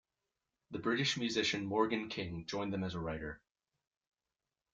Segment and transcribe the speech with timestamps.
[0.71, 3.39] The British musician Morgan King joined them as a writer.